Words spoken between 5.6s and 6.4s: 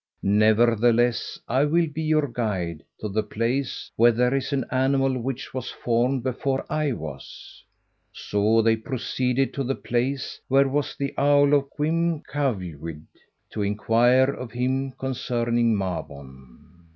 formed